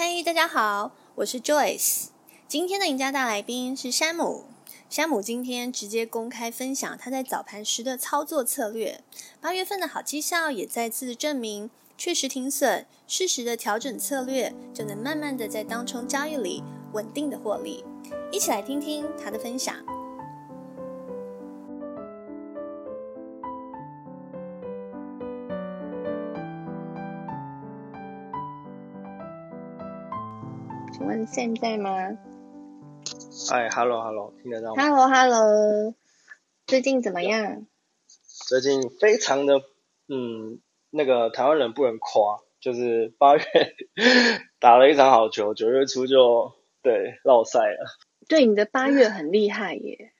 [0.00, 2.10] 嗨，大家好，我是 Joyce。
[2.46, 4.44] 今天的赢家大来宾是山姆。
[4.88, 9.00] 山姆今天直接公开分享他在早盘时的操作策略。
[9.40, 16.62] 八月份的好绩效也再次证明，确实停损，适时的调整策略，就能慢慢的在当冲交易里
[16.92, 17.84] 稳定的获利。
[18.30, 19.74] 一起来听听他的分享。
[31.18, 31.90] 问现在吗？
[33.50, 35.94] 哎，Hello Hello，听得到吗？Hello Hello，
[36.64, 37.66] 最近怎么样？
[38.48, 39.62] 最近非常的，
[40.06, 43.42] 嗯，那个台湾人不能夸，就是八月
[44.60, 47.98] 打了一场好球，九月初就对落赛了。
[48.28, 50.12] 对，你的八月很厉害耶。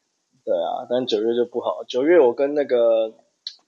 [0.44, 1.84] 对啊，但九月就不好。
[1.86, 3.14] 九月我跟那个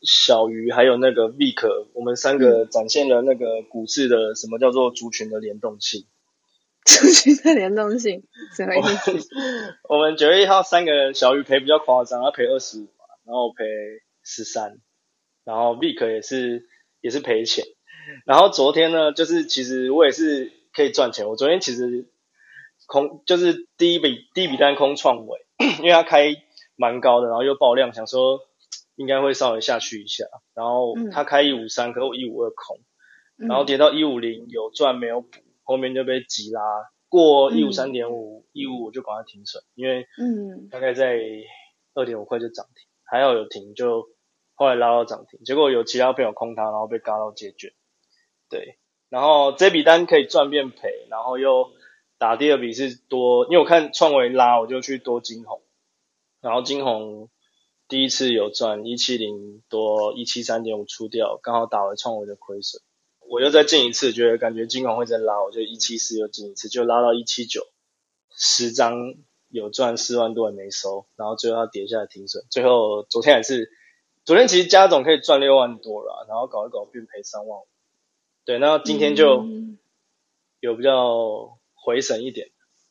[0.02, 6.06] 小鱼还有那个 Vic，我们三个展现了那个股市的什么叫做族群的联动性。
[6.90, 8.24] 数据的联动性
[8.56, 9.12] 什么意思？
[9.88, 12.88] 我们九月一号三个人小鱼赔比较夸张，他赔二十五，
[13.24, 13.64] 然后赔
[14.24, 14.80] 十三，
[15.44, 16.66] 然后 v i k 也是
[17.00, 17.64] 也是赔钱，
[18.26, 22.10] 然后昨天呢，就是其实我也是可以赚钱，我昨天其实
[22.86, 25.38] 空就是第一笔第一笔单空创维，
[25.78, 26.34] 因为他开
[26.74, 28.40] 蛮高的，然后又爆量，想说
[28.96, 32.80] 应该会稍微下去一下，然后他开一五三，可我一五二空，
[33.36, 35.38] 然后跌到一五零有赚没有补。
[35.70, 36.60] 后面就被急拉
[37.08, 40.68] 过一五三点五，一五五就赶快停损，因为嗯。
[40.68, 41.16] 大概在
[41.94, 44.08] 二点五块就涨停，还好有停，就
[44.56, 47.70] 后来拉到涨停，结果有其他朋友空它，然后被嘎到解卷，
[48.48, 48.78] 对，
[49.10, 51.70] 然后这笔单可以赚变赔，然后又
[52.18, 55.62] 打第二笔是多，因为我看创维拉，我就去多金红，
[56.40, 57.30] 然后金红
[57.86, 62.82] 第一次有赚一七零多一七三点五出掉，刚好打回创维的亏损。
[63.30, 67.64] 我又再进一次，觉得感觉金红会再拉，我就一七四又进一次，就拉到一七九，
[68.36, 69.14] 十张
[69.48, 73.70] 有赚四万多也没收，然后最后它跌下来停损，最后昨天也是，
[74.24, 77.68] 昨天其实加总可以赚六万多了，然后搞一搞变赔三万五，
[78.44, 79.46] 对，那今天就
[80.58, 82.48] 有比较回神一点，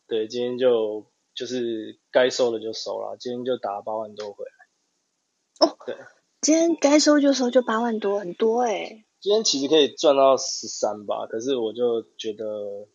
[0.07, 1.05] 对，今天就
[1.35, 5.97] 就是该收的就收了，今天就打八万多回来，哦，对，
[6.39, 12.87] 今天该收就收，就八万多，很多哎、欸今天其实可以赚到十三吧，可是我就觉得，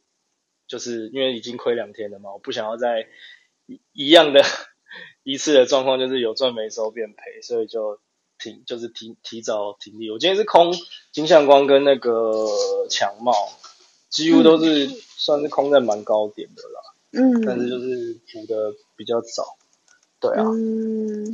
[0.66, 3.06] 就是因为已经亏两天了嘛，我不想要再
[3.66, 4.40] 一一样的
[5.22, 8.00] 一次的状况，就是有赚没收变赔，所以就
[8.38, 10.10] 停就是提提早停利。
[10.10, 10.72] 我今天是空
[11.12, 13.32] 金相光跟那个强茂，
[14.08, 16.80] 几乎都是算是空在蛮高点的啦，
[17.12, 19.56] 嗯，但是就是补的比较早，
[20.20, 21.24] 对啊，嗯，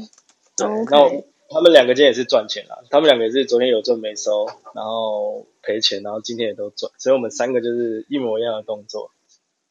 [0.56, 1.24] 对，那 Okay.
[1.52, 9.10] 他们两个今天也是赚钱啦，他们两个也是昨天有赚没收，然后赔钱，然后今天也都赚，所以我们三个就是一模一样的动作。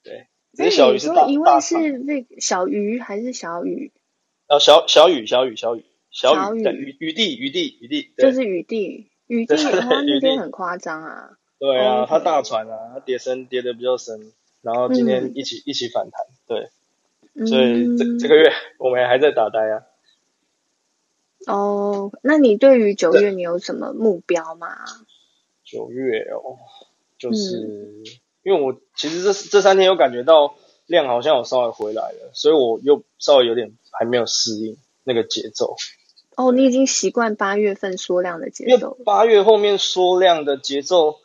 [0.03, 3.93] 对，所以小鱼是大，一位是那小鱼还是小雨？
[4.49, 6.97] 哦，小小雨小雨小雨小雨雨。
[6.99, 11.37] 雨地雨地雨地，就是雨地雨地，他那天很夸张啊。
[11.59, 16.69] 对啊，他大船啊，他跌深跌的比较深，然后今天一起一起反弹，对，
[17.45, 19.83] 所以这这个月我们还在打呆啊。
[21.47, 24.67] 哦，那你对于九月你有什么目标吗？
[25.63, 26.57] 九月哦，
[27.17, 28.03] 就是、嗯、
[28.43, 30.55] 因为我其实这这三天有感觉到
[30.85, 35.75] 量好像有稍微回来了，所以我又稍微有点还没有适应那个节奏。
[36.35, 38.97] 哦，你已经习惯八月份缩量的节奏。
[39.05, 41.15] 八月后面缩量的节奏，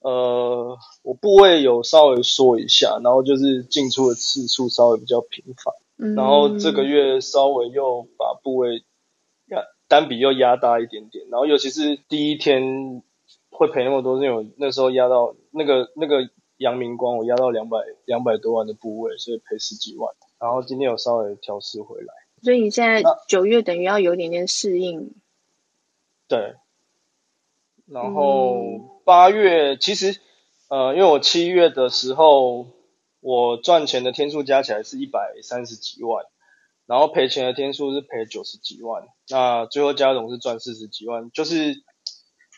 [0.00, 8.84] 呃，我部位有稍微缩一下，然后就是进出的次数稍微比较频繁，嗯、然后这个月稍微又把部位。
[9.92, 13.02] 单笔又压大一点点，然后尤其是第一天
[13.50, 17.76] 会赔那么多，是因为我那时候压到那个那个阳明光，我压到两百
[18.06, 20.14] 两百多万的部位，所以赔十几万。
[20.38, 25.10] 然后今天有稍微调试回来，所以你现在九月等于要有点点适应。
[26.26, 26.54] 对。
[27.84, 30.18] 然后八月、嗯、其实
[30.68, 32.66] 呃，因为我七月的时候
[33.20, 36.24] 我赚钱的天数加起来是一百三十几万。
[36.92, 41.82] 然后赔钱的天数是赔九十几万，那最后加总是赚四十几万，就是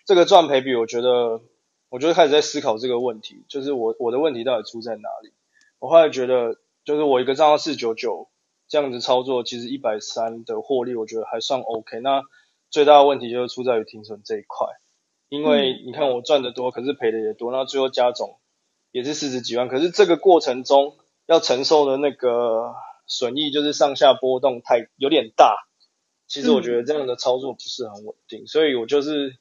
[0.06, 1.40] 这个赚赔比，我觉得，
[1.88, 5.32] 我就开始在思考这个问题，就是我我的问题到底出在哪里？
[5.78, 8.28] 我后来觉得，就是我一个账号四九九
[8.66, 12.00] 这样子操作，其实一百三的获利，我觉得还算 OK。
[12.00, 12.22] 那
[12.70, 14.66] 最大的问题就是出在于停损这一块，
[15.28, 18.40] 因为你看我赚的多，可是赔的也多，那最后加总
[18.90, 20.96] 也是四十几万，可是这个过程中
[21.26, 22.74] 要承受的那个。
[23.06, 25.56] 损益就是上下波动太有点大，
[26.26, 29.36] 其实我觉得这样的操作不是很稳定，嗯、所以我就是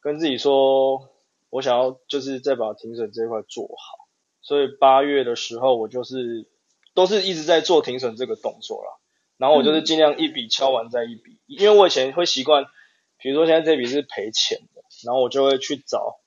[0.00, 1.10] 跟自己说，
[1.50, 4.08] 我想要就是再把停损这一块做好，
[4.40, 6.48] 所以八月的时候我就是
[6.94, 8.98] 都是一直在做停损这个动作啦。
[9.38, 12.64] 然后我就是尽量一笔敲完再一笔，因为我以前会习惯，
[13.18, 16.20] 比如说现在这笔是赔钱的，然后我就会去找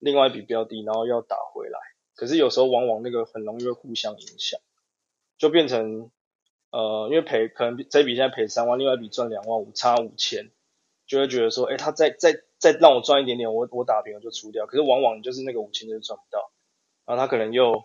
[0.00, 1.78] 另外一笔标的，然后要打回来。
[2.16, 4.60] 可是有时候往往那个很容易会互相影响，
[5.40, 6.10] 就变成
[6.70, 10.50] 呃，因为赔可能这笔现在赔三万，另外一笔赚两万五，差五千，
[11.06, 14.66] 就会觉得说，哎，他再再再让我赚一点点，我我打平我就出掉。
[14.66, 16.52] 可是往往就是那个五千就是赚不到，
[17.06, 17.84] 然后他可能又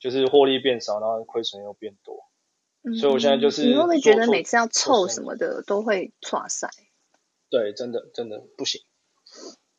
[0.00, 2.24] 就是获利变少，然后亏损又变多。
[2.82, 6.70] 嗯、所以我现在就是，你会不会觉得每次要凑什么的都会错塞？
[7.50, 8.80] 对，真的真的不行，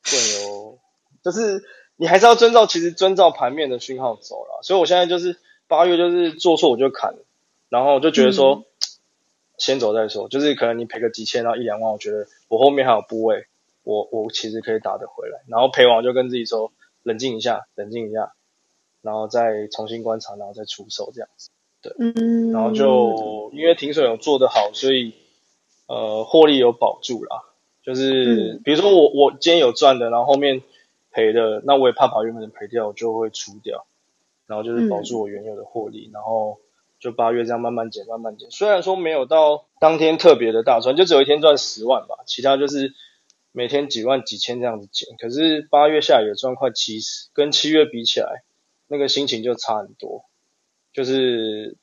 [0.04, 0.80] 会有，
[1.24, 1.64] 就是
[1.98, 4.62] 你还是要遵照，其实遵照盘面的讯号走了。
[4.62, 7.16] 所以我现在就是八月就是做错我就砍，
[7.70, 8.66] 然后我就觉得说、嗯、
[9.58, 13.48] 先走再说，就是可能你赔个几千，然后一两万，我觉得我后面还有部位，
[13.84, 15.40] 我我其实可以打得回来。
[15.48, 16.72] 然后赔完我就跟自己说
[17.04, 18.34] 冷静一下，冷静一下，
[19.02, 21.50] 然后再重新观察，然后再出手这样子。
[22.00, 25.14] 嗯，然后就因为停损有做得好，所以
[25.88, 27.44] 呃获利有保住啦。
[27.84, 30.64] 就是比如说我我今天有赚的，然后后面
[31.12, 33.86] 赔的，那我也怕把原本的赔掉，我就会出掉。
[34.48, 36.60] 然后就是保住我原有的获利，然后
[37.00, 38.50] 就八月这样慢慢减，慢慢减。
[38.52, 42.94] 虽然说没有到当天特别的大赚，就只有一天赚十万吧，其他就是
[43.52, 45.16] 每天几万几千这样子减。
[45.18, 48.44] 可是八月下也赚快七十，跟七月比起来，
[48.88, 50.26] 那个心情就差很多。
[50.94, 51.78] 就是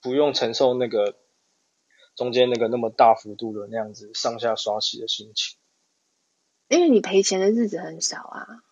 [0.00, 1.14] 不用承受那个
[2.16, 5.58] 中间那个那么大幅度的那样子上下刷洗的心情，
[6.68, 8.62] 因为你赔钱的日子很少啊。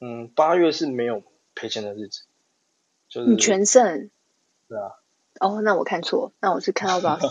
[0.00, 1.22] 嗯，八月是没有
[1.54, 2.22] 赔钱的日子，
[3.08, 4.10] 就是你全胜。
[4.68, 4.92] 对啊。
[5.40, 7.28] 哦，那我看错，那我是看到多少谁？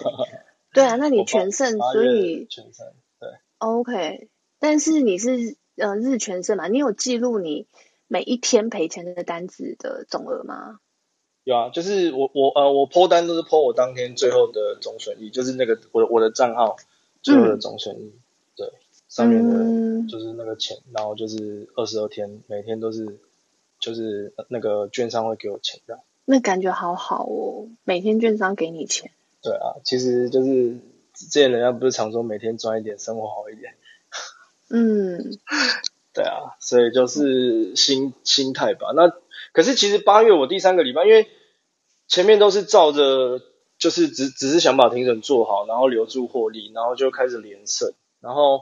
[0.73, 2.87] 对啊，那你全胜，所以全胜
[3.19, 3.29] 对。
[3.59, 4.27] OK，
[4.59, 6.67] 但是你是呃日全胜嘛？
[6.67, 7.67] 你有记录你
[8.07, 10.79] 每一天赔钱的单子的总额吗？
[11.43, 16.75] 有啊，就是我我呃我 po 单都是 po 我当天最后的总损益，就是那个我的我的账号
[17.21, 18.19] 最后的总损益，嗯，
[18.55, 18.73] 对，
[19.07, 23.19] 上面的就是那个钱，嗯，然后就是二十二天，每天都是
[23.81, 26.01] 就是那个券商会给我钱这样。
[26.23, 29.11] 那感觉好好哦，每天券商给你钱。
[29.41, 30.77] 对啊，其实就是
[31.13, 33.73] 之前人家不是常说每天赚一点，生活好一点。
[34.69, 35.17] 嗯，
[36.13, 39.11] 对啊，所以就是心心态吧，那。
[39.53, 41.27] 可是其实八月我第三个礼拜，因为
[42.07, 43.41] 前面都是照着，
[43.77, 47.93] 就是只只是想把停损做好，然后留住获利，然后就开始连胜。
[48.21, 48.61] 然后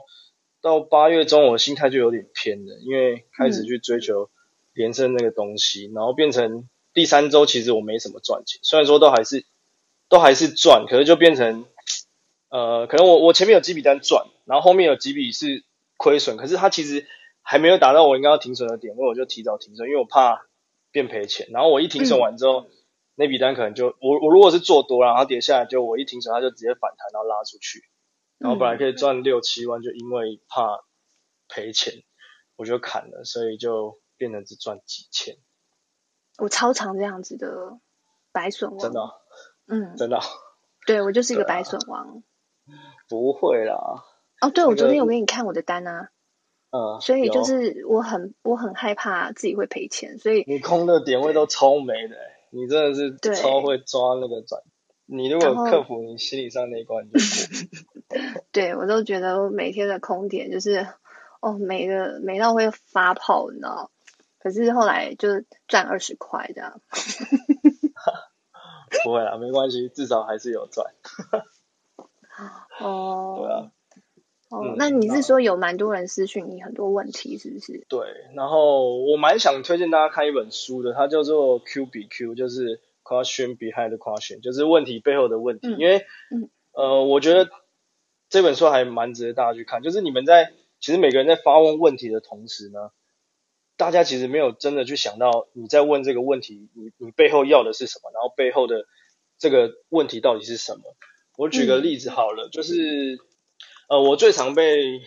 [0.60, 4.30] 到八月中，我心态就有点偏了，因为开始去追求
[4.80, 9.44] 连胜那个东西，嗯、然后变成第三周其实我没什么赚钱，虽然说都还是
[10.08, 11.66] 都还是赚，可是就变成
[12.48, 15.64] 呃，可能我我前面有几笔单赚，然后后面有几笔是
[15.96, 17.06] 亏损，可是它其实
[17.42, 20.46] 还没有达到我应该要停损的点，位我就提早停损，因为我怕。
[20.92, 22.70] 变赔钱，然后我一停损完之后，嗯、
[23.14, 27.84] 那笔单可能就我我如果是做多，然后跌下来，就我一停损，它就直接反弹，然后拉出去，
[28.38, 30.80] 然后本来可以赚六七万，就因为怕
[31.48, 32.02] 赔钱，
[32.56, 35.38] 我就砍了，所以就变成只赚几千。
[36.36, 37.80] 我超常这样子的
[38.32, 39.12] 白损王，真的、哦，
[39.66, 40.20] 嗯，真的、哦，
[40.86, 42.22] 对我就是一个白损王。
[43.08, 43.74] 不会啦。
[44.42, 46.10] 哦，对，我昨天有给你看我的单啊。
[46.70, 52.16] 嗯，所以就是我很我很害怕自己会赔钱，所以你空的点位都超美的，
[52.50, 54.62] 你真的是超会抓那个转。
[55.06, 57.18] 你如果克服你心理上那一关就
[58.52, 60.86] 对我都觉得我每天的空点就是
[61.40, 63.90] 哦美的美到会发泡，你知道？
[64.40, 66.80] 可是后来就赚二十块这样。
[69.04, 70.92] 不会啦，没关系，至少还是有赚。
[72.80, 73.70] 哦，对啊。
[74.50, 77.86] 哦、嗯，那你是说有蛮多人私讯你很多问题，是不是？
[77.88, 78.00] 对，
[78.34, 85.68] 然后我蛮想推荐大家看一本书的，它叫做 Q 比 Q，就是 Question Behind the Question，就是问题背后的问题。
[85.68, 85.98] 嗯、因为、
[86.34, 87.48] 嗯，呃，我觉得
[88.28, 89.82] 这本书还蛮值得大家去看。
[89.82, 92.90] 就是你们在其实每个人在发问问题的同时呢，
[93.80, 98.84] 大家其实没有真的去想到你在问这个问题，你你背后要的是什么，然后背后的
[99.38, 100.82] 这个问题到底是什么？
[101.38, 103.18] 我举个例子好了，嗯、就是。
[103.88, 105.00] 呃，我最常被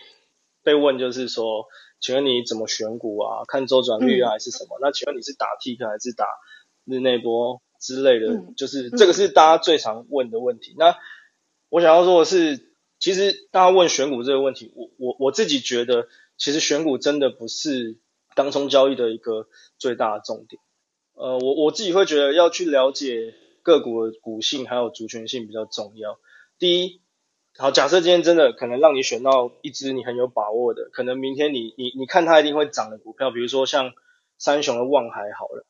[0.62, 1.64] 被问就是说，
[2.00, 3.44] 请问你怎么选股啊？
[3.48, 4.76] 看周转率啊，还是什么？
[4.76, 6.26] 嗯、那请问你是打 tick 还是打
[6.84, 8.34] 日内波之类的？
[8.34, 10.72] 嗯、就是这个是大家最常问的问题。
[10.72, 10.98] 嗯、那
[11.70, 17.96] 我想要说的是，其实大家问选股这个问题，我我我自己觉得，其实选股真的不是
[18.34, 19.46] 当冲交易的一个
[19.78, 20.60] 最大的重点。
[21.14, 26.18] 呃，我我自己会觉得要去了解个股的股性还有族群性比较重要。
[26.58, 27.02] 第一。
[27.56, 33.92] 好，假设今天真的可能让你选到一只你很有把握的，可能明天你你你看它一定会涨的股票，比如说像
[34.38, 35.64] 三雄的望海好了，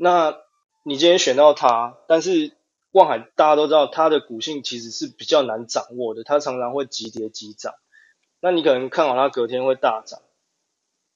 [0.00, 0.36] 那
[0.84, 2.56] 你今天选到它，但是
[2.90, 7.72] 望海大家都知道它的股性其实是比较难掌握的，它常常会急跌急涨。
[8.40, 10.20] 那你可能看好它隔天会大涨，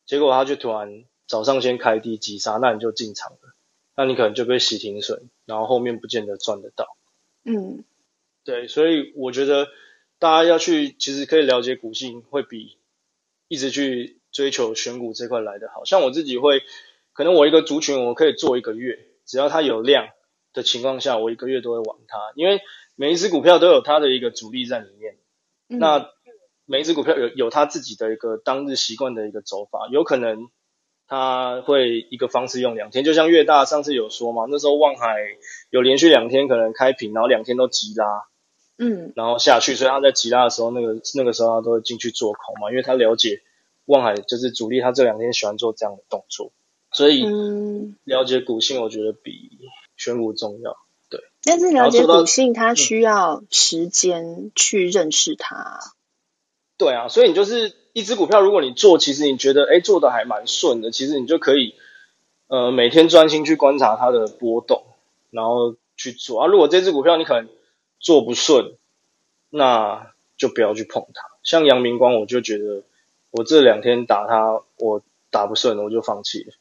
[0.06, 3.54] 结果他就突然早上先开低急杀，那你就进场了，
[3.96, 6.96] 那你可能就被洗停损，然后后面不见得赚得到。
[7.44, 7.84] 嗯，
[8.44, 9.68] 对，所以我觉得
[10.18, 12.78] 大家要去，其实可以了解股性，会比
[13.48, 15.84] 一直去追求选股这块来的好。
[15.84, 16.62] 像我自己会，
[17.12, 20.08] 可能我一个族群我可以做一个月，只要它有量
[20.52, 22.60] 的情况下，我一个月都会玩它，因为
[22.94, 25.16] 每一只股票都有它的一个主力在里面。
[25.68, 26.10] 嗯、那
[26.64, 30.48] 每一只股票有有它自己的一个当日习惯的一个走法，有可能
[31.06, 35.16] 它会一个方式用两天，就像越大上次有说嘛，那时候望海
[35.70, 38.24] 有连续两天可能开平，然后两天都急拉，
[38.78, 43.42] 嗯，然后下去，所以他在急拉的时候，那个那个时候他都会进去做空嘛，因为他了解
[43.84, 46.52] 望海就是主力，他这两天喜欢做这样的动作，
[46.92, 47.26] 所以
[48.04, 49.58] 了解股性，我觉得比
[49.96, 50.76] 选股重要。
[51.10, 55.80] 对，但是了解股性，它需要时间去认识它。
[56.82, 61.76] 对啊，所以你就是一只股票，如果你做，其实你觉得哎做的还蛮顺的，其实你就可以
[62.48, 64.82] 呃每天专心去观察它的波动，
[65.30, 66.48] 然后去做啊。
[66.48, 67.48] 如果这只股票你可能
[68.00, 68.72] 做不顺，
[69.48, 71.22] 那就不要去碰它。
[71.44, 72.82] 像阳明光，我就觉得
[73.30, 76.52] 我这两天打它，我打不顺，我就放弃了。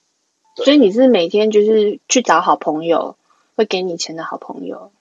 [0.63, 3.17] 所以你是每天就是去找好朋友，
[3.55, 4.91] 会给你钱的好朋友。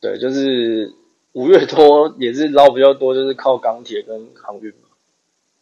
[0.00, 0.94] 对，就是。
[1.32, 4.88] 五月多也是捞比较多，就是靠钢铁跟航运嘛。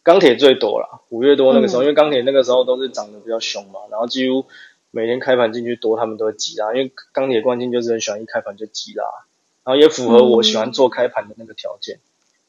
[0.01, 4.45] 钢铁最多啦，五月多那个时候，嗯、因为钢铁那个时候都是涨得比较凶嘛，然后几乎
[4.89, 9.05] 每天开盘进去多，他们都会急拉，因为钢铁冠军就是很喜欢一开盘就急拉，
[9.63, 12.01] 然后也符合我喜欢做开盘的那个条件，嗯、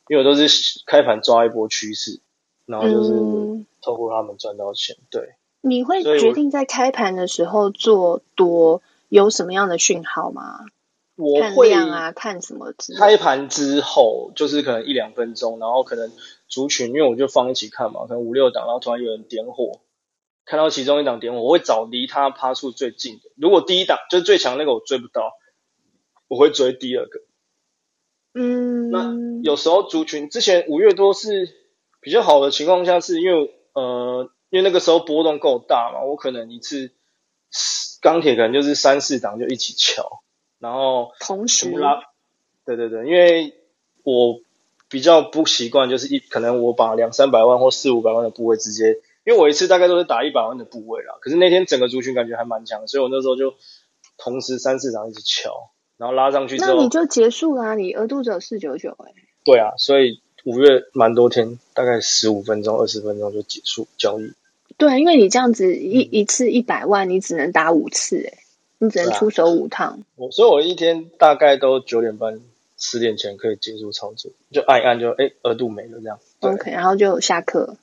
[0.08, 0.46] 因为我都是
[0.86, 2.20] 开盘抓一波趋势，
[2.64, 3.10] 然后就是
[3.82, 4.96] 透过他们赚到钱。
[5.10, 10.60] 对，你会决定在开盘的时候做多，有什么样的讯号吗？
[11.20, 12.72] 我会啊，看什么？
[12.98, 16.10] 开盘之后就是可能一两分钟，然后可能
[16.48, 19.80] 族群，因为我就放一起看嘛，可能五六档，然后突然有人点火，
[20.44, 23.30] 看到其中一档点火，我会找离他趴数最近的。
[23.36, 25.32] 如果第一档就是最强那个我追不到，
[26.28, 27.20] 我会追第二个。
[28.32, 31.50] 嗯，那有时候族群之前五月多是
[32.00, 36.92] 比较好的情况下，是因为呃，因为那个时候波动够大嘛，我可能一次
[38.00, 40.22] 钢铁可能就是三四档就一起敲。
[40.60, 42.02] 然后同时拉，
[42.64, 43.54] 对对对，因为
[44.04, 44.40] 我
[44.88, 51.14] 比较不习惯，就是一可能我把两三百万或四五百万的部位直接，因为我一次大概都是打一百万的部位啦。
[51.20, 53.54] 可是那天整个族群感觉还蛮强，所以我那时候就
[54.18, 59.14] 同时三四场一直敲，然后拉上去之后，那你就结束啦，你额度只有四九九哎。
[59.44, 64.34] 对啊，所以五月蛮多天，大概十五分钟、二十分钟就结束交易。
[64.76, 68.38] 对，因为你这样子一一次一百万，你只能打五次哎。
[68.82, 72.40] 你只能出手五趟，我、啊、所以，我一天大概都九点半、
[72.78, 76.18] 十点前可以结束操作，就按一按就哎，额度没了这样。
[76.40, 77.76] OK，然后就下课。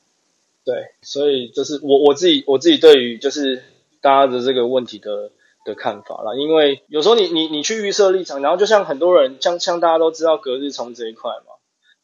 [0.66, 3.62] 对，所以就是我我自己我自己对于就是
[4.01, 5.30] 大家的这个问题的
[5.66, 11.54] 的看法啦，因为有时候你你你去预设立场，然后就像很多人像像大家都知道隔日冲这一块嘛，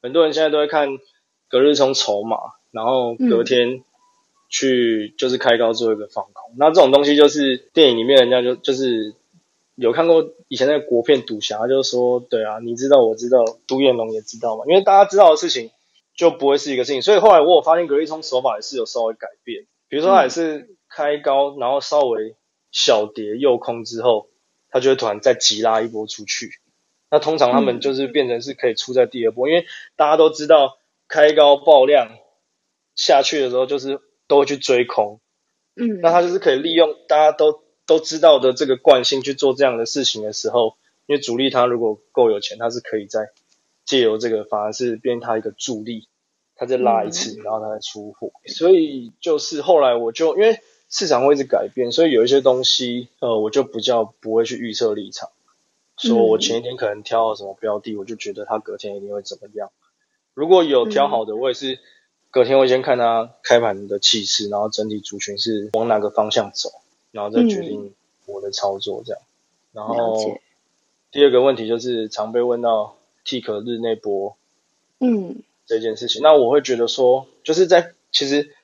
[0.04, 1.00] 很多人现在都会看
[1.50, 2.38] 隔日冲筹码，
[2.70, 3.84] 然后隔天。
[4.54, 9.16] 去就是开高做一个放空，那这种东西就是电影里面人家就就是
[9.74, 15.72] 有看过以前那个国片赌侠，就是说对啊，你知道我知道，独眼龙也知道嘛，因为大家知道的事情
[16.16, 22.36] 就不会是一个事情，所以后来我有发现格力冲手法也是有稍微改变，比如说他也是开高，然后稍微
[22.72, 24.28] 小跌右空之后，
[24.70, 26.52] 他就会突然再急拉一波出去，
[27.10, 32.20] 那通常他们就是变成是可以出在第二波，因为大家都知道开高爆量
[32.96, 34.00] 下去的时候就是。
[34.34, 35.20] 都会去追空，
[35.76, 40.76] 嗯，那他就是可以利用大家都都知道的这个惯性去做这样的事情的时候，
[41.06, 43.30] 因为主力他如果够有钱，他是可以在
[43.86, 46.08] 借由这个，反而是变他一个助力，
[46.56, 48.32] 他再拉一次，然后他再出货。
[48.44, 50.58] 嗯、所以就是后来我就因为
[50.90, 55.30] 市场会一直改变，所以有一些东西，呃，我就比较不会去预测立场，
[55.96, 59.70] 说我前一天可能挑了什么标的，我就觉得他隔天一定会怎么样。
[60.34, 61.78] 如果有挑好的，我也是。
[62.34, 66.72] 隔天会先看它开盘的气势，然后整体族群是往哪个方向走，
[67.12, 67.94] 然后再决定
[68.26, 69.22] 我的操作这样。
[69.74, 70.40] 嗯、然后
[71.12, 74.36] 第二个问题就是常被问到 tick 日内波，
[75.00, 78.56] 嗯，这件事情，那我会觉得说，就是在其实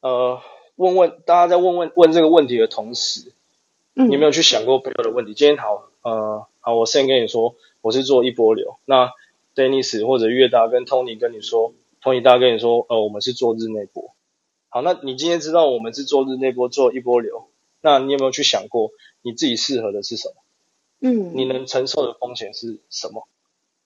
[0.00, 0.42] 呃
[0.76, 3.32] 问问大家在问问问这个问题的同时，
[3.94, 5.32] 嗯，你有没有去想过背后的问题？
[5.32, 9.12] 今天好，呃，好，我先跟你说，我是做一波流，那
[9.54, 11.72] Dennis 或者月大跟 Tony 跟你说。
[12.04, 14.14] 同意，大家跟你说，呃，我们是做日内波。
[14.68, 17.48] 好，那你今天知道我们是做日内波，做一波流，
[17.80, 18.90] 那你有没有去想过
[19.22, 20.34] 你自己适合的是什么？
[21.00, 23.26] 嗯，你能承受的风险是什么？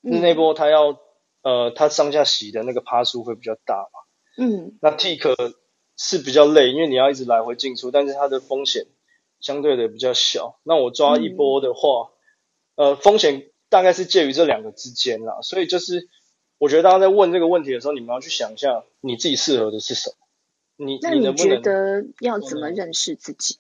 [0.01, 0.99] 日内波它要
[1.43, 4.01] 呃，它上下洗的那个趴数会比较大嘛？
[4.37, 5.55] 嗯，那 Tick
[5.97, 8.87] 是比较累，因为你要一直来回进出，但是它的风险
[9.39, 10.59] 相对的比较小。
[10.65, 12.11] 那我抓一波的话，
[12.75, 15.39] 嗯、呃，风险大概是介于这两个之间啦。
[15.43, 16.09] 所以就是，
[16.59, 20.17] 我觉得大家在问这个问题的时候，你们要去想一下你自己适合的是什么。
[20.77, 23.57] 你那你觉得要怎么认识自己？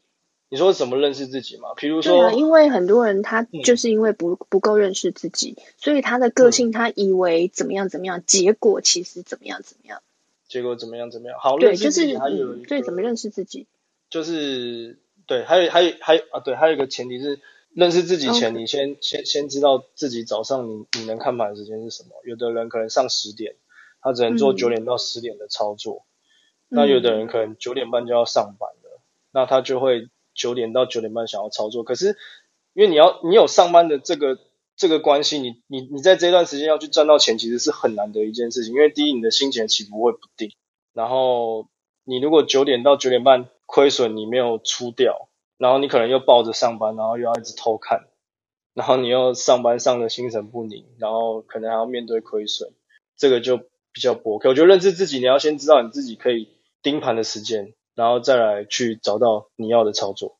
[0.50, 1.74] 你说怎么认识自己嘛？
[1.76, 10.00] 比如说，对啊，因为很多人他就是因为不、嗯、不够认识自己，所以他的个性他以为怎么样怎么样，嗯、结果其实怎么样怎么样。
[10.48, 11.38] 结果怎么样怎么样？
[11.38, 13.66] 好，对，就是嗯，对，怎么认识自己？
[14.08, 17.40] 就是对，还有还有还有啊，对，还有一个前提是
[17.74, 22.10] 认识自己前，你先先先知道自己早上你你能看盘的时间是什么。
[22.24, 23.56] 有的人可能上十点，
[24.00, 26.06] 他只能做九点到十点的操作，
[26.70, 29.00] 嗯、那有的人可能九点半就要上班了，
[29.32, 31.84] 那他就会九点到九点半想要操作。
[31.84, 32.16] 可是
[32.72, 34.38] 因为你要你有上班的这个。
[34.80, 38.72] 这个关系，你你你在这段时间要去赚到钱，其实是很难的一件事情。
[38.72, 40.52] 因为第一，你的心情起伏会不定，
[40.92, 41.66] 然后
[42.04, 45.28] 你如果九点到九点半亏损，你没有出掉，
[45.58, 48.08] 然后你可能又抱着上班，然后又要一直偷看，
[48.72, 52.72] 然后你又上班上的心神不宁，然后可能还要面对亏损，
[53.16, 56.48] 这个就比较不 OK 我觉得认识自己，你要先知道你自己可以
[56.82, 60.37] 盯盘的时间，然后再来去找到你要的操作。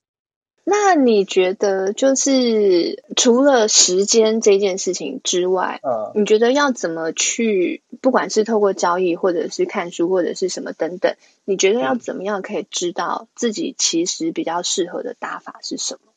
[0.71, 11.15] 那你觉得，就是除了时间这件事情之外，嗯，你觉得要怎么去，不管是透过交易，或者是看书，或者是什么等等，
[11.47, 16.13] 你觉得要怎么样可以知道自己其实比较适合的打法是什么？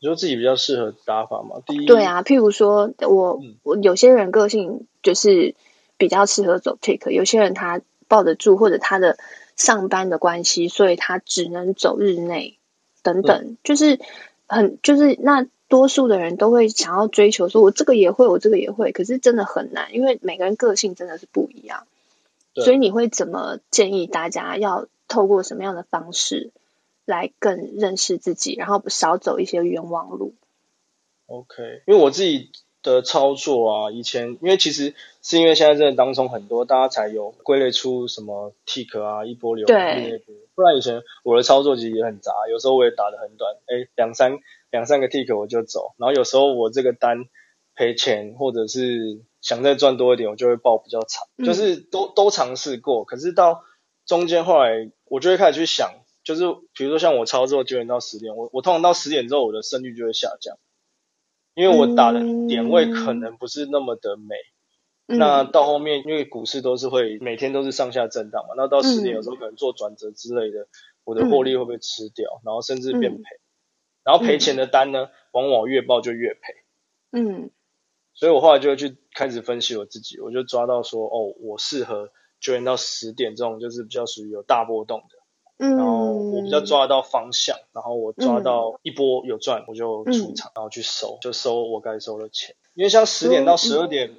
[0.00, 1.62] 你说自己比较适合打法吗？
[1.66, 5.54] 第一，对啊，譬如说我我有些人个性就是
[5.96, 9.16] 比较适合走 tick，有些人他抱得住，或者他的
[9.56, 12.58] 上班的关系，所以他只能走日内。
[13.06, 14.00] 等等，就是
[14.48, 21.86] 很就是那多数的人都会想要追求说，我这个也会，我这个也会，可是真的很难，因为每个人个性真的是不一样。
[22.54, 26.50] 所以你会怎么建议大家要透过什么样的方式
[27.04, 30.34] 来更认识自己，然后少走一些冤枉路
[31.26, 32.50] ？OK，因为我自己
[32.92, 40.22] 的操作啊，以前因为其实是因为现在真的当中很多，大家才有归类出什么 tick 啊，一波流对。
[40.54, 44.38] 不然以前我的操作其实也很杂，有时候我也打得很短，哎两三
[44.70, 47.26] 两三个 tick 我就走，然后有时候我这个单
[47.74, 53.64] 赔钱，或者是想再赚多一点，我就会报比较长，嗯、就是都都尝试过，可是到
[54.06, 55.90] 中间后来我就会开始去想，
[56.24, 56.44] 就是
[56.74, 60.56] 比如说像我操作九点到十点，我我通常到十点之后我的胜率就会下降，
[61.56, 64.36] 因为我打的点位可能不是那么的美。
[65.08, 65.18] 嗯。
[65.18, 70.68] 那到后面，因为股市都是会每天都是上下震荡嘛，那到十点有时候可能做转折之类的，嗯、
[71.04, 73.46] 我的获利会不会吃掉，然后甚至变赔，嗯、
[74.04, 76.40] 然后赔钱的单呢，往往越爆就越赔。
[77.12, 77.50] 嗯，
[78.12, 85.16] 所以我后来就会去开始分析我自己，我就抓到说，哦，我适合九点到十点这种就是比较属于有大波动的，
[85.58, 94.10] 嗯，然后我比较抓得到方向，然后我抓到一波有赚我就出场，然后去收，就收我该收的钱，因为像十点到十二点。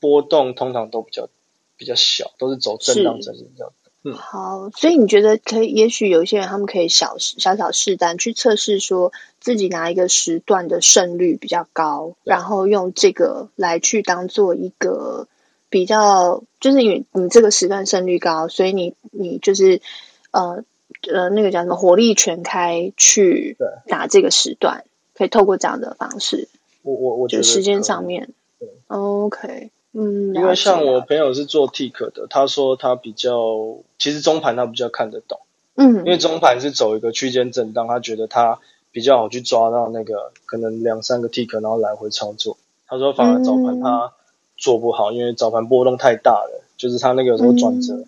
[0.00, 1.28] 波动通常都比较
[1.76, 3.74] 比较小，都是走震荡整理比较多。
[4.04, 5.72] 嗯，好，所以你觉得可以？
[5.72, 15.26] 也许有一些人他们可以小小小试单去测试，说自己拿一个时段的胜率比较高，然后用这个来去当做一个
[15.68, 19.82] 比较，就是因为你这个时段胜率高，所以你你就是
[20.30, 20.64] 呃
[21.12, 26.48] 呃那个叫什么火力全开去打这个时段，可以透过这样的方式。
[26.82, 29.70] 我我我觉得就时间上面，对，OK。
[29.92, 35.40] 嗯，因为像我朋友是做 tick 的，他说他比较，其实中盘他比较看得懂，
[35.74, 38.60] 嗯，因为中盘是走一个区间震荡，他觉得他
[38.92, 42.58] 比较好去抓到那个可能两三个 tick，然后来回操作。
[42.86, 44.12] 他说反而早盘他
[44.56, 48.04] 做不好，嗯、因为早盘波动太大了，就是他那个时候转折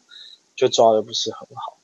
[0.54, 1.78] 就抓的不是很好。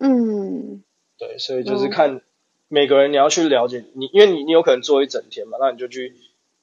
[0.00, 0.82] 嗯，
[1.16, 2.20] 对，所以就是看
[2.66, 6.16] 每个人你要去了解你，因为你你有可能做一整天嘛，那你就去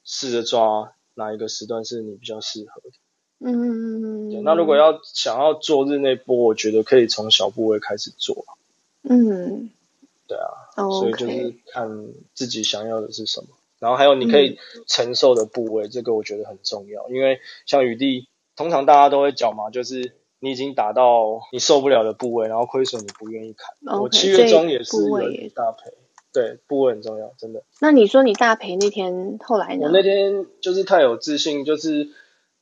[0.04, 0.92] 试着抓。
[1.14, 2.90] 哪一个时段是你比较适合的？
[3.40, 8.46] 嗯，对，那如果要想要做日内波，我觉得可以从小部位开始做。
[9.02, 9.68] 嗯，
[10.28, 10.46] 对啊，
[10.76, 13.48] 哦、所以就是看自己想要的是什么，
[13.80, 17.08] 然后还有你可以承受的部位，嗯、这个我觉得很重要。
[17.08, 23.74] 因为像雨帝，通常大家都会讲嘛，就是你已经打到你受不了的部位，然后亏损你不愿意砍。
[23.84, 24.96] Okay, 我七月中也是
[25.54, 25.92] 大赔。
[26.30, 27.64] 对，部位很重要，真的。
[27.80, 29.86] 那你说你大赔那天后来呢？
[29.86, 32.10] 我那天就是太有自信，就是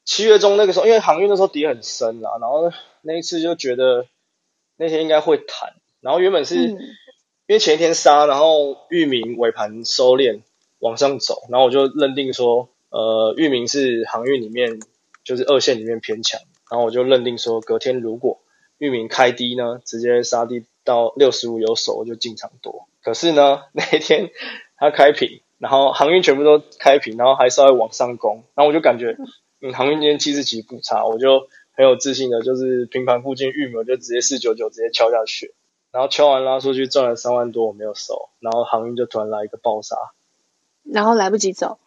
[0.05, 4.07] 七月中那个时候，因为航运那时候跌很深啦，然后那一次就觉得
[4.77, 6.79] 那天应该会弹，然后原本是因
[7.49, 10.43] 为前一天杀，然后域名尾盘收敛
[10.79, 14.81] 往上走，然后我就认定说，呃，域名是航运里面
[15.25, 18.41] 就是二线里面偏强，然后我就认定说，隔天如果
[18.79, 22.89] 域名开低呢，直接杀低到六十五有手，我就进场多。
[23.03, 24.31] 可是呢，那一天
[24.77, 29.17] 它开平，然后航运全部都开平，然后还稍微往上攻，然后我就感觉，
[29.61, 35.55] 嗯，航运今天气势其实不差，我就很有自信的，就是平盘附近域名就直接四九九直接敲下去。
[35.93, 39.97] 然后敲完拉出去赚了三万多，我没有收，然后航运就突然来一个爆杀，
[40.83, 41.79] 然后来不及走，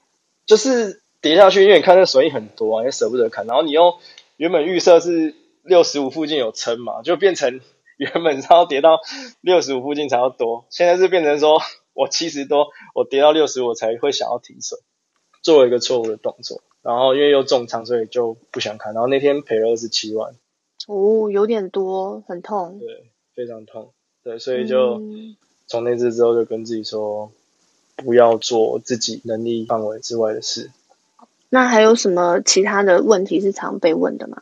[0.47, 3.45] 就是跌下去，因为你看那损益很多啊，也舍不得砍。
[3.45, 3.99] 然后你又
[4.39, 7.59] 原本预设是六十五附近有撑嘛，就变成
[7.99, 9.01] 原本要跌到
[9.41, 14.79] 六十五附近才要多，现在是变成说我七十多，我跌到六十我才会想要停损，
[15.43, 16.61] 做了一个错误的动作。
[16.81, 18.93] 然后因为又重仓，所以就不想看。
[18.93, 20.33] 然后那天赔了二十七万，
[20.87, 23.91] 哦，有点多，很痛，对，非常痛。
[24.23, 25.01] 对，所以就
[25.67, 27.33] 从那次之后就跟自己说，
[27.97, 30.71] 不要做自己能力范围之外的事。
[31.49, 34.41] 那还有什么其他的问题是常被问的吗？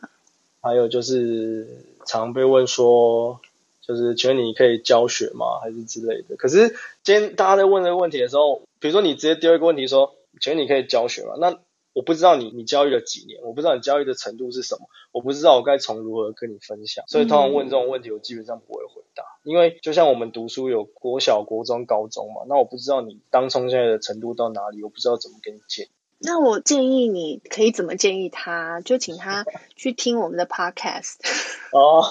[0.60, 1.66] 还有就是
[2.04, 3.40] 常被问说，
[3.80, 5.60] 就是请问你可以教学吗？
[5.62, 6.36] 还是之类的。
[6.36, 11.34] 可是今天大家在问这个问题的时候，比如说你直接丢一个问题说，请问你可以教学吗？
[11.40, 11.58] 那
[11.94, 25.88] 我不知道你你教育了几年，我不知道你教育的程度是什么，我不知道我该从如何跟你分享，所以通常问这种问题，我基本上不会回答，因为就像我们读书有国小、国中、高中嘛，那我不知道你当冲现在的程度到哪里，我不知道怎么给你建议。
[26.20, 29.44] 那我建议你可以怎么建议他，就请他
[29.76, 31.16] 去听我们的 podcast。
[31.72, 32.02] 哦，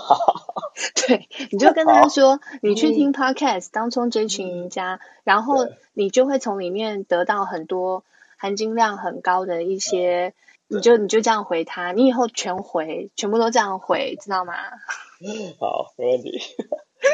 [1.08, 8.04] 对，你就跟他说，你去听 podcast，当冲这群赢家，然后你就会从里面得到很多。
[8.40, 10.36] 含金量很高的一些，
[10.68, 14.54] 你就你就这样回他，你以后全回，全部都这样回，知道吗？
[15.60, 16.40] 好，没问题。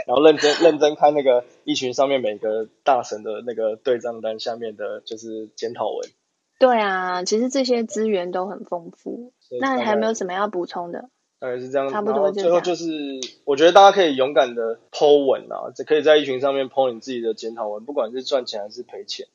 [0.05, 6.09] 然后认真认真看那个一群上面每个大神的那个对账单下面的，就是检讨文。
[6.63, 9.33] 对啊，其实这些资源都很丰富。
[9.59, 11.09] 那还有没有什么要补充的？
[11.37, 12.31] 大概是这样，差不多。
[12.31, 12.85] 最后就是，
[13.43, 19.27] 我觉得大家可以勇敢的 po 文啊，这可以在一群上面 po 你自己的检讨文，不管是赚钱还是赔钱。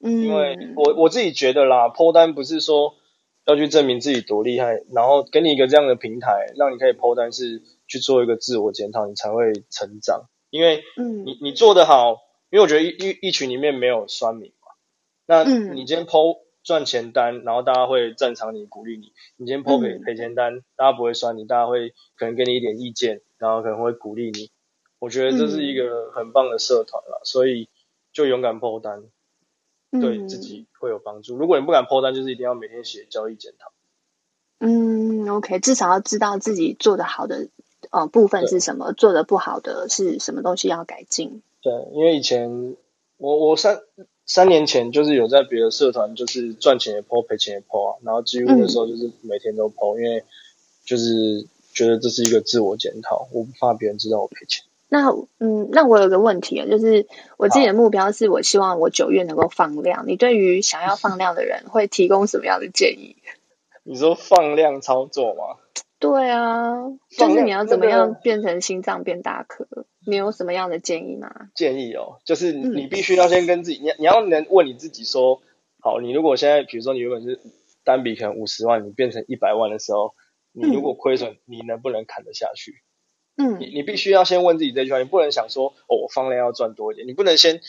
[0.00, 2.94] 嗯，因为我我自己觉得啦，po 单不是说
[3.46, 10.24] 要去证明自己多厉害，然后给你一个这样的平台，让你可以 po 单，是去做一个自我检讨，你才会成长。
[10.50, 12.16] 因为，嗯，你你做得好，
[12.50, 14.72] 因为我觉得一一一群里面没有酸民嘛，
[15.26, 24.50] 那你今天 po 赚钱单，然后大家会赞赏你，鼓励你；你今天 po 赔赔钱单，大家不会酸你，大家会可能给你一点意见，然后可能会鼓励你。
[24.98, 27.68] 我觉得这是一个很棒的社团啦，所以
[28.12, 29.04] 就勇敢 po 单。
[30.00, 31.36] 对自己会有帮助。
[31.36, 33.72] 如果你不敢 po 单，就是一定要每天写交易检讨。
[34.58, 37.50] 嗯，OK，至少要知道自己做的好的
[37.90, 41.42] 呃部分是什么，做的不好的是什么东西要改进。
[41.60, 42.74] 对，因为以前
[43.18, 43.82] 我我三
[44.24, 50.24] 三年前就是有在别的社团，就是赚钱也 po，赔钱也 po 啊，然后几乎的时候就是每天都嗯，因为
[50.84, 54.64] 就是觉得这是一个自我检讨，我不怕别人知道我赔钱。
[54.88, 57.06] 那嗯，那我有个问题啊，就是
[57.38, 60.04] 我自己的目标是我希望我九月能够放量。
[60.06, 63.16] 你对于想要放量的人会提供什么样的建议？
[63.84, 65.61] 你说放量操作吗？
[66.02, 66.74] 对啊，
[67.16, 69.66] 就是你要怎么样变成心脏变大颗？
[70.04, 71.30] 你有什么样的建议吗？
[71.54, 75.40] 建议哦，就是你必须要先跟自己，嗯、你你要能问你自己说，
[75.80, 77.40] 好，你如果现在比如说你原本是
[77.84, 80.14] 单笔可能五十万，你变成一百万的时候，
[80.52, 82.82] 你如果亏损，你能不能砍得下去？
[83.36, 87.60] 嗯，你你必须要先问自己这句话，你不能想说哦，我放量要赚多一点，你不能先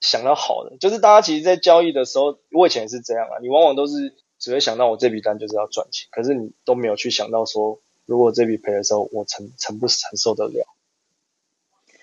[0.00, 0.76] 想到好的。
[0.78, 10.66] 就是大家其实，在交易的时候，我以前也是这样啊，你往往都是只会想到我这笔单就是要赚钱，可是你都没有去想到说，如果这笔赔的时候，我承承不承受得了。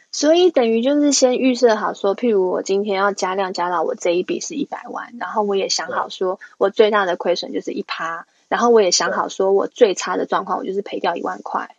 [0.09, 11.75] 所以等于就是先预设好说，譬如我今天要加量加到我这一笔是一百万，然后我也想好说我最大的亏损就是一趴，然后我也想好说我最差的状况我就是赔掉一万块。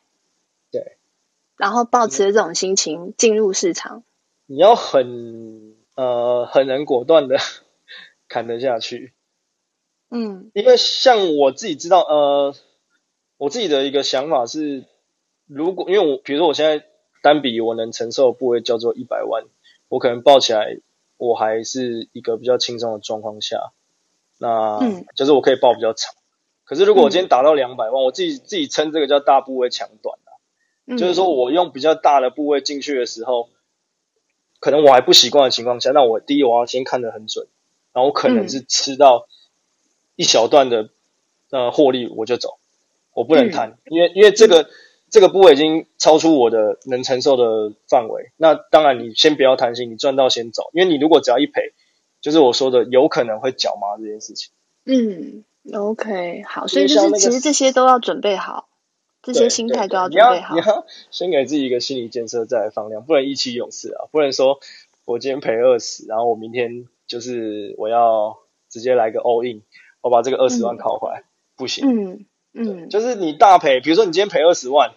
[0.71, 0.99] 对
[1.57, 4.05] 然后抱持这种心情进入市场，
[4.45, 7.39] 你要很呃很能果断的
[8.29, 9.15] 砍得下去，
[10.11, 12.55] 嗯，因为像我自己知道，呃，
[13.39, 14.85] 我自己的一个想法是，
[15.47, 16.85] 如果因为我比如说我现在
[17.23, 19.45] 单笔我能承受的部位叫做一百万，
[19.89, 20.79] 我可能抱起来
[21.17, 23.73] 我还是一个比较轻松的状况下，
[24.39, 26.15] 那嗯，就是我可以抱比较长。
[26.65, 30.19] 可是如果我今天达到两百万，我自己自己称这个叫大部位抢短。
[30.99, 33.49] 就是说我用比较大的部位进去的时候，
[34.59, 37.47] 可能我还不习惯的情况下，那我第一我要先看得很准，
[37.93, 39.29] 然后我可能是吃到
[40.21, 40.91] 一小段的
[41.49, 42.59] 呃获利我就走，
[43.15, 44.69] 我不能贪，因为因为这个
[45.09, 48.31] 这个部位已经超出我的能承受的范围。
[48.37, 51.73] 那当然，你先不要贪心，你赚到先走，因为你如果只要一赔，
[52.21, 54.53] 就是我说的有可能会脚麻这件事情。
[54.85, 58.69] 嗯，OK，好，所以就是其实这些都要准备好，
[59.23, 60.55] 这些心态都要准备好。
[60.55, 64.61] 你要，你要先给自己一个心理建设，再来放量，不能意气用事啊，不能说
[65.07, 68.37] 我今天赔二十，然后我明天就是我要
[68.69, 69.63] 直接来个 all in，
[70.01, 71.25] 我把这个二十万考回来，嗯、
[71.57, 71.89] 不行。
[71.89, 74.93] 嗯嗯，就是你大赔，比如说你今天赔二十万。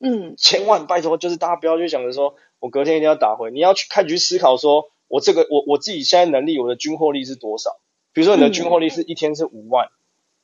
[0.00, 3.50] 嗯，千万拜托，就是大家不要去想着说，我隔天一定要打回。
[3.50, 7.70] 你要去开始去思考说，我这个我我自己现在能力，我的均获利是多少？
[8.12, 9.86] 比如说你的均获利是一天是五万，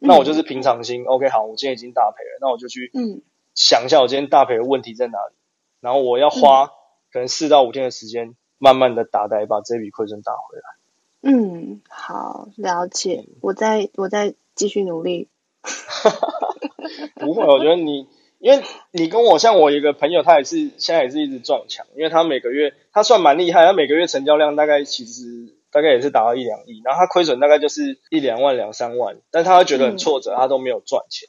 [0.00, 1.02] 嗯、那我就是平常心。
[1.02, 3.20] 嗯、OK，好，我今天已经大赔了，那我就去嗯
[3.54, 5.34] 想一下我今天大赔的问题在哪里，
[5.80, 6.68] 然后我要花
[7.12, 10.79] 可能四到五天的时间，慢慢的打带把这笔亏损打回来。
[11.22, 13.24] 嗯，好，了解。
[13.40, 15.28] 我再我再继续努力。
[17.16, 18.08] 不会，我觉得你。
[18.38, 31.28] 因为你跟我像我一个朋友，他也是现在也是一直撞墙，因为他每个月他算蛮厉害，他每个月成交量大概其实大概也是达到一两亿，然后他亏损大概就是一两万两三万，但他会觉得很挫折，他都没有赚钱。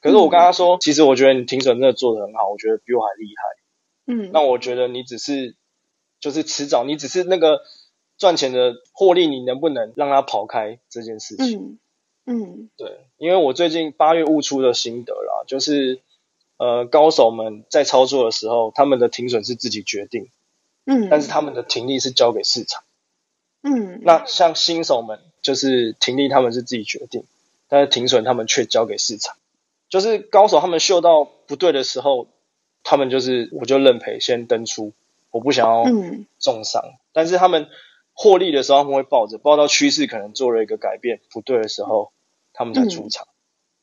[0.00, 4.14] 可是我跟他说，其实我觉得你停损真的做的很好，我觉得比我还厉害。
[4.14, 5.56] 嗯，那我觉得你只是
[6.20, 7.62] 就是迟早，你只是那个
[8.22, 11.78] 赚钱的获利，你能不能让他跑开这件事情？
[12.24, 16.00] 嗯，嗯，对，因为我最近八月悟出的心得啦，就是。
[16.58, 20.28] 呃，高手们在操作的时候，他们的停损是自己决定，
[20.84, 22.84] 嗯，但是他们的停利是交给市场，
[23.64, 27.24] 嗯，那像新手们就是停利他们是自己决定，
[27.66, 29.34] 但是停损他们却交给市场，
[29.88, 32.28] 就是高手他们嗅到不对的时候，
[32.84, 34.92] 他们就是我就认赔先登出，
[35.32, 35.82] 我不想要
[36.38, 37.66] 重伤，嗯，但是他们
[38.12, 42.12] 获利的时候他们会抱着，抱到趋势可能做了一个改变不对的时候，
[42.52, 43.28] 他们才出场，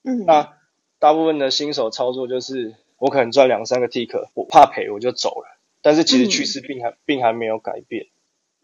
[0.04, 0.54] 嗯，嗯那。
[1.02, 5.48] 大部分的新手操作就是，我可能赚两三个 tick，我怕赔我就走了。
[5.82, 8.08] 但是其实趋势并还、嗯、并还没有改变。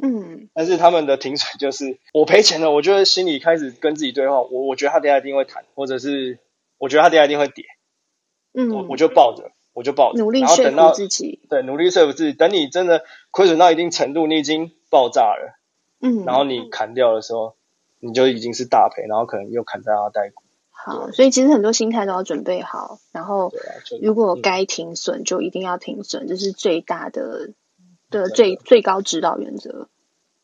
[0.04, 0.49] 嗯。
[0.54, 6.39] 但是他们的停损就是，我赔钱了，我就会心里开始跟自己对话，我我觉得他等下一定会弹，或者是
[6.78, 7.63] 我觉得他等下一定会跌。
[8.54, 8.69] 嗯。
[8.69, 10.19] 我我就抱着，我就抱着。
[10.19, 11.39] 努力然后等到说服自己。
[11.49, 12.34] 对，努力说服自己。
[12.34, 15.60] 等你真的亏损到一定程度，你已经爆炸了。
[15.99, 16.23] 嗯。
[16.23, 17.55] 然后你砍掉的时候，
[17.99, 20.43] 你就已经是大赔，然后可能又砍在阿带股。
[20.69, 23.51] 好，所以其实很多心态都要准备好，然后
[24.01, 27.53] 如果该停损就一定要停损，这是最大的
[28.10, 29.89] 的最最高指导原则。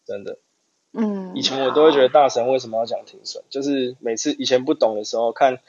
[0.06, 0.40] 真的，
[0.94, 5.60] 嗯，以前我都会觉得大神为什么要讲停损，就是每次以前不懂的时候，看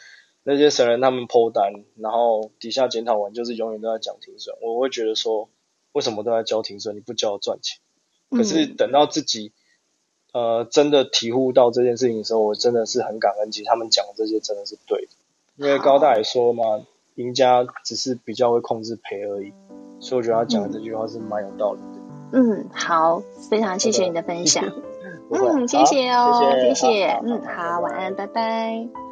[0.43, 5.51] 那些神人他们 po 单，然后底下检讨完就是永远都在讲停损，我会觉得说
[5.93, 7.82] 为什么都在教停损，你不教我赚钱？
[8.33, 9.53] 可是等到自己。
[10.35, 13.53] 呃，真的体悟到这件事情的时候，我真的是很感恩。
[13.53, 15.13] 其实他们讲的这些真的是对的，
[15.57, 16.65] 因为高大也说嘛，
[17.17, 19.53] 赢家只是比较会控制赔而已，
[20.01, 22.01] 所以我觉得他讲的这句话是蛮有道理的。
[22.33, 24.65] 嗯，好，非常谢谢你的分享。
[25.31, 26.57] 嗯，谢谢哦。
[26.63, 29.12] 谢谢，嗯，好，晚安，拜拜。